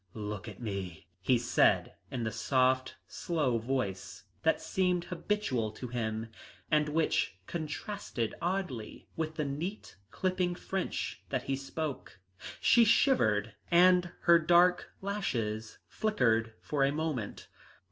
"Look 0.15 0.47
at 0.47 0.59
me," 0.59 1.05
he 1.21 1.37
said 1.37 1.93
in 2.09 2.23
the 2.23 2.31
soft 2.31 2.95
slow 3.05 3.59
voice 3.59 4.23
that 4.41 4.59
seemed 4.59 5.03
habitual 5.03 5.69
to 5.73 5.89
him, 5.89 6.29
and 6.71 6.89
which 6.89 7.37
contrasted 7.45 8.33
oddly 8.41 9.07
with 9.15 9.35
the 9.35 9.45
neat, 9.45 9.97
clipping 10.09 10.55
French 10.55 11.23
that 11.29 11.43
he 11.43 11.55
spoke. 11.55 12.17
She 12.59 12.83
shivered 12.83 13.53
and 13.69 14.09
her 14.21 14.39
dark 14.39 14.91
lashes 15.03 15.77
flickered 15.87 16.53
for 16.61 16.83
a 16.83 16.91
moment. 16.91 17.47